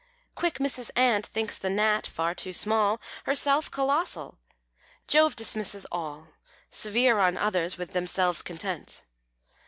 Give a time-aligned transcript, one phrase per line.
[0.33, 0.89] Quick Mrs.
[0.95, 4.39] Ant thinks the Gnat far too small, Herself colossal.
[5.07, 6.29] Jove dismisses all,
[6.71, 9.03] Severe on others, with themselves content.